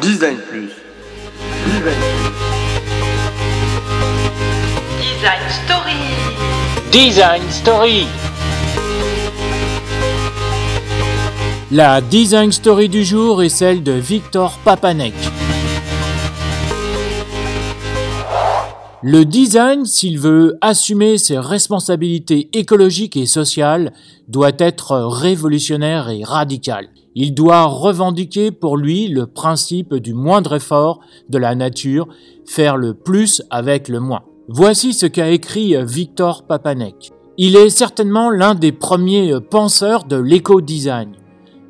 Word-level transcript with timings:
Design 0.00 0.38
Plus. 0.48 0.70
Design 1.66 2.00
Design 4.96 5.42
Story. 5.66 6.00
Design 6.90 7.42
Story. 7.50 8.06
La 11.70 12.00
Design 12.00 12.50
Story 12.50 12.88
du 12.88 13.04
jour 13.04 13.42
est 13.42 13.50
celle 13.50 13.82
de 13.82 13.92
Victor 13.92 14.58
Papanek. 14.64 15.12
Le 19.04 19.24
design, 19.24 19.84
s'il 19.84 20.20
veut 20.20 20.58
assumer 20.60 21.18
ses 21.18 21.36
responsabilités 21.36 22.48
écologiques 22.52 23.16
et 23.16 23.26
sociales, 23.26 23.92
doit 24.28 24.52
être 24.58 24.94
révolutionnaire 24.96 26.08
et 26.08 26.22
radical. 26.22 26.88
Il 27.16 27.34
doit 27.34 27.64
revendiquer 27.64 28.52
pour 28.52 28.76
lui 28.76 29.08
le 29.08 29.26
principe 29.26 29.96
du 29.96 30.14
moindre 30.14 30.54
effort 30.54 31.00
de 31.28 31.38
la 31.38 31.56
nature, 31.56 32.06
faire 32.46 32.76
le 32.76 32.94
plus 32.94 33.42
avec 33.50 33.88
le 33.88 33.98
moins. 33.98 34.22
Voici 34.46 34.92
ce 34.92 35.06
qu'a 35.06 35.30
écrit 35.30 35.74
Victor 35.84 36.44
Papanek. 36.44 37.10
Il 37.38 37.56
est 37.56 37.70
certainement 37.70 38.30
l'un 38.30 38.54
des 38.54 38.70
premiers 38.70 39.34
penseurs 39.40 40.04
de 40.04 40.16
l'éco-design. 40.16 41.10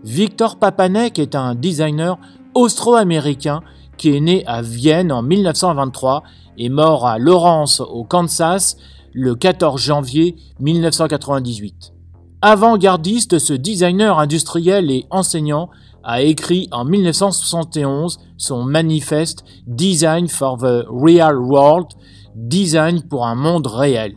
Victor 0.04 0.58
Papanek 0.58 1.18
est 1.18 1.34
un 1.34 1.54
designer 1.54 2.18
austro-américain 2.54 3.62
qui 4.02 4.16
est 4.16 4.20
né 4.20 4.44
à 4.46 4.62
Vienne 4.62 5.12
en 5.12 5.22
1923 5.22 6.24
et 6.58 6.70
mort 6.70 7.06
à 7.06 7.20
Lawrence 7.20 7.78
au 7.78 8.02
Kansas 8.02 8.76
le 9.12 9.36
14 9.36 9.80
janvier 9.80 10.34
1998. 10.58 11.92
Avant-gardiste, 12.40 13.38
ce 13.38 13.52
designer 13.52 14.18
industriel 14.18 14.90
et 14.90 15.06
enseignant 15.10 15.70
a 16.02 16.20
écrit 16.20 16.68
en 16.72 16.84
1971 16.84 18.18
son 18.38 18.64
manifeste 18.64 19.44
Design 19.68 20.26
for 20.26 20.58
the 20.58 20.84
Real 20.88 21.38
World, 21.38 21.86
Design 22.34 23.02
pour 23.02 23.24
un 23.24 23.36
monde 23.36 23.68
réel. 23.68 24.16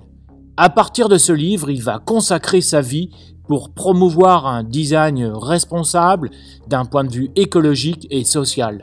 À 0.58 0.72
partir 0.72 1.10
de 1.10 1.20
ce 1.20 1.32
livre, 1.32 1.70
il 1.70 1.84
va 1.84 2.00
consacrer 2.00 2.62
sa 2.62 2.82
vie 2.82 3.12
pour 3.48 3.72
promouvoir 3.72 4.48
un 4.48 4.64
design 4.64 5.32
responsable 5.32 6.32
d'un 6.68 6.86
point 6.86 7.04
de 7.04 7.12
vue 7.12 7.30
écologique 7.36 8.08
et 8.10 8.24
social. 8.24 8.82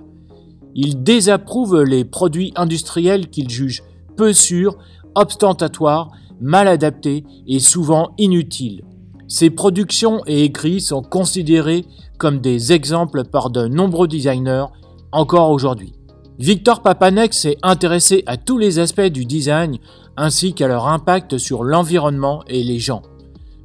Il 0.75 1.03
désapprouve 1.03 1.83
les 1.83 2.05
produits 2.05 2.53
industriels 2.57 3.29
qu'il 3.29 3.51
juge 3.51 3.83
peu 4.17 4.33
sûrs, 4.33 4.77
ostentatoires, 5.15 6.11
mal 6.41 6.69
adaptés 6.69 7.25
et 7.47 7.61
souvent 7.61 8.13
inutiles. 8.19 8.83
Ses 9.29 9.51
productions 9.51 10.21
et 10.27 10.45
écrits 10.45 10.81
sont 10.81 11.03
considérés 11.03 11.85
comme 12.19 12.41
des 12.41 12.73
exemples 12.73 13.25
par 13.25 13.51
de 13.51 13.67
nombreux 13.67 14.09
designers 14.09 14.67
encore 15.11 15.51
aujourd'hui. 15.51 15.95
Victor 16.39 16.83
Papanek 16.83 17.35
s'est 17.35 17.57
intéressé 17.63 18.25
à 18.27 18.37
tous 18.37 18.59
les 18.59 18.79
aspects 18.79 19.01
du 19.01 19.25
design 19.25 19.79
ainsi 20.17 20.55
qu'à 20.55 20.69
leur 20.69 20.89
impact 20.89 21.39
sur 21.39 21.63
l'environnement 21.63 22.43
et 22.47 22.63
les 22.63 22.79
gens. 22.79 23.03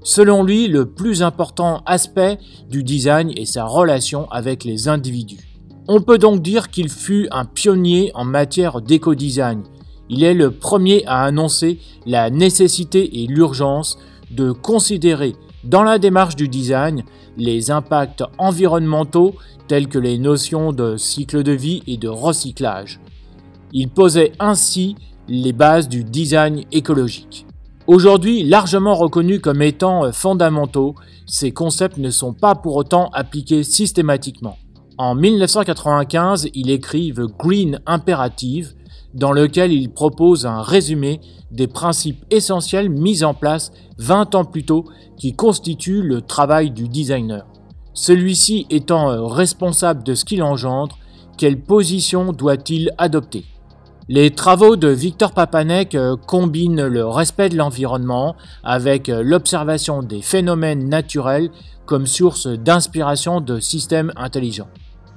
Selon 0.03 0.43
lui, 0.43 0.67
le 0.67 0.85
plus 0.85 1.21
important 1.21 1.81
aspect 1.85 2.37
du 2.69 2.83
design 2.83 3.31
est 3.35 3.45
sa 3.45 3.65
relation 3.65 4.29
avec 4.31 4.63
les 4.63 4.87
individus. 4.87 5.56
On 5.89 6.01
peut 6.01 6.17
donc 6.17 6.41
dire 6.41 6.69
qu'il 6.69 6.89
fut 6.89 7.29
un 7.31 7.45
pionnier 7.45 8.11
en 8.13 8.25
matière 8.25 8.81
d'éco-design. 8.81 9.63
Il 10.09 10.21
est 10.25 10.33
le 10.33 10.51
premier 10.51 11.05
à 11.05 11.23
annoncer 11.23 11.79
la 12.05 12.29
nécessité 12.29 13.23
et 13.23 13.27
l'urgence 13.27 13.97
de 14.29 14.51
considérer 14.51 15.37
dans 15.63 15.83
la 15.83 15.97
démarche 15.97 16.35
du 16.35 16.49
design, 16.49 17.03
les 17.37 17.71
impacts 17.71 18.23
environnementaux 18.37 19.35
tels 19.69 19.87
que 19.87 19.97
les 19.97 20.17
notions 20.17 20.73
de 20.73 20.97
cycle 20.97 21.41
de 21.41 21.53
vie 21.53 21.83
et 21.87 21.95
de 21.95 22.09
recyclage. 22.09 22.99
Il 23.71 23.87
posait 23.89 24.33
ainsi 24.39 24.95
les 25.29 25.53
bases 25.53 25.87
du 25.87 26.03
design 26.03 26.65
écologique. 26.73 27.45
Aujourd'hui 27.85 28.43
largement 28.43 28.95
reconnus 28.95 29.39
comme 29.39 29.61
étant 29.61 30.11
fondamentaux, 30.11 30.95
ces 31.25 31.51
concepts 31.51 31.97
ne 31.97 32.09
sont 32.09 32.33
pas 32.33 32.55
pour 32.55 32.75
autant 32.75 33.09
appliqués 33.13 33.63
systématiquement. 33.63 34.57
En 34.99 35.13
1995, 35.13 36.49
il 36.55 36.71
écrit 36.71 37.13
The 37.13 37.27
Green 37.37 37.79
Imperative, 37.85 38.73
dans 39.13 39.31
lequel 39.31 39.71
il 39.71 39.91
propose 39.91 40.47
un 40.47 40.63
résumé 40.63 41.21
des 41.51 41.67
principes 41.67 42.25
essentiels 42.31 42.89
mis 42.89 43.23
en 43.23 43.35
place 43.35 43.71
20 43.99 44.33
ans 44.33 44.45
plus 44.45 44.65
tôt 44.65 44.85
qui 45.15 45.35
constituent 45.35 46.01
le 46.01 46.21
travail 46.21 46.71
du 46.71 46.87
designer. 46.87 47.45
Celui-ci 47.93 48.65
étant 48.71 49.11
euh, 49.11 49.25
responsable 49.25 50.03
de 50.03 50.15
ce 50.15 50.25
qu'il 50.25 50.41
engendre, 50.41 50.97
quelle 51.37 51.61
position 51.61 52.33
doit-il 52.33 52.91
adopter? 52.97 53.45
Les 54.09 54.31
travaux 54.31 54.77
de 54.77 54.87
Victor 54.87 55.31
Papanek 55.31 55.93
euh, 55.93 56.15
combinent 56.15 56.87
le 56.87 57.05
respect 57.05 57.49
de 57.49 57.57
l'environnement 57.57 58.35
avec 58.63 59.09
euh, 59.09 59.21
l'observation 59.21 60.01
des 60.01 60.23
phénomènes 60.23 60.89
naturels 60.89 61.51
comme 61.85 62.07
source 62.07 62.47
d'inspiration 62.47 63.41
de 63.41 63.59
systèmes 63.59 64.11
intelligents. 64.15 64.69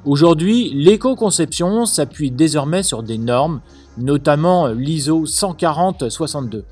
Aujourd'hui, 0.06 0.72
l'éco-conception 0.74 1.84
s'appuie 1.84 2.30
désormais 2.30 2.82
sur 2.82 3.02
des 3.02 3.18
normes, 3.18 3.60
notamment 3.98 4.68
l'ISO 4.68 5.26
140-62. 5.26 6.62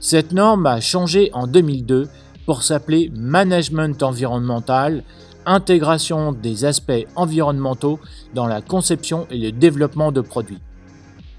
Cette 0.00 0.32
norme 0.32 0.66
a 0.66 0.80
changé 0.80 1.30
en 1.32 1.46
2002 1.46 2.08
pour 2.44 2.64
s'appeler 2.64 3.12
Management 3.14 4.02
environnemental, 4.02 5.04
intégration 5.46 6.32
des 6.32 6.64
aspects 6.64 7.06
environnementaux 7.14 8.00
dans 8.34 8.48
la 8.48 8.62
conception 8.62 9.28
et 9.30 9.38
le 9.38 9.52
développement 9.52 10.10
de 10.10 10.20
produits. 10.20 10.58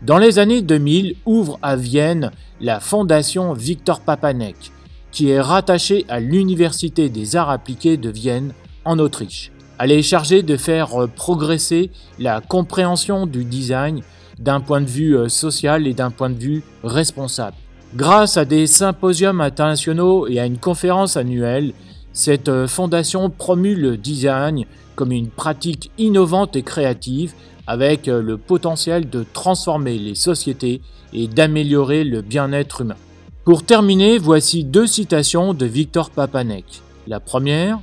Dans 0.04 0.20
les 0.20 0.40
années 0.40 0.62
2000, 0.62 1.18
ouvre 1.26 1.60
à 1.62 1.76
Vienne 1.76 2.32
la 2.62 2.80
fondation 2.80 3.52
Victor 3.52 4.00
Papanek, 4.00 4.72
qui 5.12 5.30
est 5.30 5.42
rattachée 5.42 6.06
à 6.08 6.22
l'Université 6.22 7.10
des 7.10 7.36
arts 7.36 7.50
appliqués 7.50 7.98
de 7.98 8.10
Vienne 8.10 8.54
en 8.86 8.98
Autriche. 8.98 9.52
Elle 9.80 9.92
est 9.92 10.02
chargée 10.02 10.42
de 10.42 10.58
faire 10.58 11.04
euh, 11.04 11.08
progresser 11.08 11.92
la 12.20 12.42
compréhension 12.42 13.28
du 13.28 13.46
design 13.46 14.02
d'un 14.40 14.60
point 14.60 14.82
de 14.82 14.88
vue 14.88 15.16
euh, 15.16 15.30
social 15.30 15.88
et 15.88 15.94
d'un 15.94 16.10
point 16.10 16.30
de 16.30 16.40
vue 16.40 16.64
responsable. 16.84 17.56
Grâce 17.96 18.38
à 18.38 18.46
des 18.46 18.66
symposiums 18.68 19.40
internationaux 19.40 20.28
et 20.28 20.40
à 20.40 20.46
une 20.46 20.58
conférence 20.58 21.16
annuelle, 21.16 21.74
cette 22.12 22.50
euh, 22.50 22.68
fondation 22.68 23.30
promue 23.30 23.76
le 23.76 23.98
design 23.98 24.66
comme 24.96 25.12
une 25.12 25.30
pratique 25.30 25.92
innovante 26.00 26.56
et 26.56 26.64
créative 26.64 27.34
avec 27.68 28.08
le 28.08 28.38
potentiel 28.38 29.10
de 29.10 29.26
transformer 29.34 30.00
les 30.00 30.16
sociétés 30.16 30.82
et 31.12 31.28
d'améliorer 31.28 32.06
le 32.06 32.22
bien-être 32.22 32.82
humain. 32.82 32.96
Pour 33.44 33.64
terminer, 33.64 34.18
voici 34.18 34.64
deux 34.64 34.88
citations 34.88 35.54
de 35.54 35.66
Victor 35.66 36.10
Papanek. 36.10 36.66
La 37.08 37.20
première, 37.20 37.80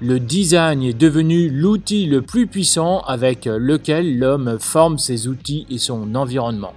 le 0.00 0.20
design 0.20 0.82
est 0.82 0.92
devenu 0.92 1.48
l'outil 1.48 2.06
le 2.06 2.20
plus 2.20 2.46
puissant 2.46 3.00
avec 3.00 3.46
lequel 3.46 4.18
l'homme 4.18 4.58
forme 4.60 4.98
ses 4.98 5.26
outils 5.26 5.66
et 5.70 5.78
son 5.78 6.14
environnement. 6.14 6.74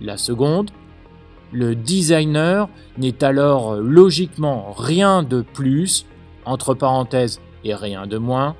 La 0.00 0.16
seconde, 0.16 0.70
le 1.52 1.74
designer 1.74 2.68
n'est 2.98 3.24
alors 3.24 3.76
logiquement 3.76 4.72
rien 4.76 5.22
de 5.22 5.42
plus, 5.42 6.06
entre 6.44 6.74
parenthèses 6.74 7.40
et 7.64 7.74
rien 7.74 8.06
de 8.06 8.18
moins, 8.18 8.54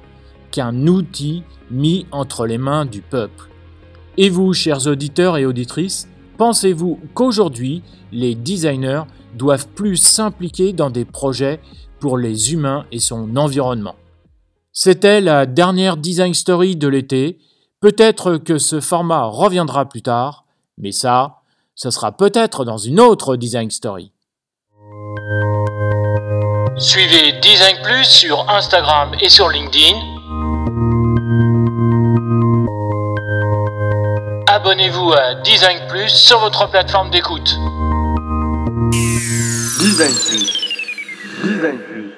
qu'un 0.51 0.87
outil 0.87 1.45
mis 1.71 2.07
entre 2.11 2.47
les 2.47 2.59
mains 2.59 2.87
du 2.87 3.03
peuple. 3.03 3.51
Et 4.17 4.31
vous, 4.31 4.53
chers 4.53 4.87
auditeurs 4.87 5.37
et 5.37 5.47
auditrices, 5.47 6.09
pensez-vous 6.39 7.01
qu'aujourd'hui, 7.15 7.83
les 8.13 8.35
designers 8.35 9.03
doivent 9.37 9.69
plus 9.69 9.97
s'impliquer 9.97 10.73
dans 10.73 10.91
des 10.91 11.05
projets 11.05 11.61
pour 12.05 12.19
les 12.19 12.53
humains 12.53 12.85
et 12.93 12.99
son 12.99 13.35
environnement. 13.35 13.95
C'était 14.75 15.23
la 15.23 15.47
dernière 15.47 15.97
design 15.97 16.35
story 16.35 16.77
de 16.77 16.87
l'été. 16.87 17.39
Peut-être 17.81 18.37
que 18.37 18.59
ce 18.59 18.81
format 18.81 19.25
reviendra 19.25 19.89
plus 19.89 20.03
tard, 20.03 20.45
mais 20.77 20.93
ça, 20.93 21.37
ce 21.75 21.91
sera 21.91 22.13
peut-être 22.13 22.67
dans 22.67 22.77
une 22.77 23.01
autre 23.01 23.37
design 23.37 23.71
story. 23.71 24.13
Suivez 26.77 27.41
Design 27.41 27.79
Plus 27.83 28.05
sur 28.05 28.51
Instagram 28.51 29.13
et 29.23 29.31
sur 29.31 29.49
LinkedIn. 29.49 29.97
Abonnez-vous 34.49 35.11
à 35.11 35.37
Design 35.37 35.79
Plus 35.89 36.11
sur 36.11 36.39
votre 36.41 36.69
plateforme 36.69 37.09
d'écoute. 37.11 37.57
Design 39.81 40.15
Plus. 40.29 40.64
Jesus. 41.45 42.14